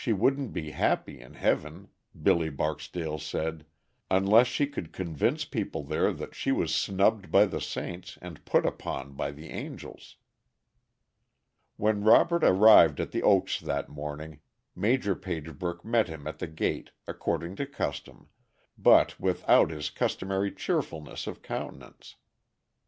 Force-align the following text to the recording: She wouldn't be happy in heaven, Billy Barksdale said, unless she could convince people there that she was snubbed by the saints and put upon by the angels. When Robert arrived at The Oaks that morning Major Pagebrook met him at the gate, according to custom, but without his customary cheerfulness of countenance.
She 0.03 0.13
wouldn't 0.13 0.51
be 0.51 0.71
happy 0.71 1.21
in 1.21 1.35
heaven, 1.35 1.89
Billy 2.19 2.49
Barksdale 2.49 3.19
said, 3.19 3.67
unless 4.09 4.47
she 4.47 4.65
could 4.65 4.93
convince 4.93 5.45
people 5.45 5.83
there 5.83 6.11
that 6.11 6.33
she 6.33 6.51
was 6.51 6.73
snubbed 6.73 7.29
by 7.29 7.45
the 7.45 7.61
saints 7.61 8.17
and 8.19 8.43
put 8.43 8.65
upon 8.65 9.13
by 9.13 9.29
the 9.29 9.51
angels. 9.51 10.15
When 11.77 12.03
Robert 12.03 12.43
arrived 12.43 12.99
at 12.99 13.11
The 13.11 13.21
Oaks 13.21 13.59
that 13.59 13.89
morning 13.89 14.39
Major 14.75 15.13
Pagebrook 15.13 15.85
met 15.85 16.07
him 16.07 16.25
at 16.25 16.39
the 16.39 16.47
gate, 16.47 16.89
according 17.07 17.55
to 17.57 17.67
custom, 17.67 18.27
but 18.79 19.19
without 19.19 19.69
his 19.69 19.91
customary 19.91 20.51
cheerfulness 20.51 21.27
of 21.27 21.43
countenance. 21.43 22.15